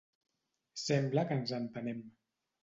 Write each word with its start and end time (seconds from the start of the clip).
Sembla 0.83 1.25
que 1.33 1.37
ens 1.41 1.53
entenem. 1.59 2.01